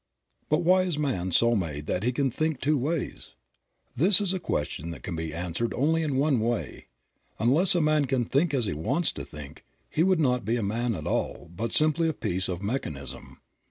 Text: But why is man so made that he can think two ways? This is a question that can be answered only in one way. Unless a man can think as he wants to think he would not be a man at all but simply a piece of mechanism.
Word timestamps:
But 0.49 0.63
why 0.63 0.81
is 0.81 0.97
man 0.97 1.31
so 1.31 1.55
made 1.55 1.85
that 1.85 2.01
he 2.01 2.11
can 2.11 2.31
think 2.31 2.59
two 2.59 2.75
ways? 2.75 3.35
This 3.95 4.19
is 4.19 4.33
a 4.33 4.39
question 4.39 4.89
that 4.89 5.03
can 5.03 5.15
be 5.15 5.31
answered 5.31 5.75
only 5.75 6.01
in 6.01 6.15
one 6.15 6.39
way. 6.39 6.87
Unless 7.37 7.75
a 7.75 7.81
man 7.81 8.05
can 8.05 8.25
think 8.25 8.51
as 8.51 8.65
he 8.65 8.73
wants 8.73 9.11
to 9.11 9.23
think 9.23 9.63
he 9.91 10.01
would 10.01 10.19
not 10.19 10.43
be 10.43 10.55
a 10.55 10.63
man 10.63 10.95
at 10.95 11.05
all 11.05 11.51
but 11.55 11.75
simply 11.75 12.07
a 12.09 12.13
piece 12.13 12.47
of 12.47 12.63
mechanism. 12.63 13.41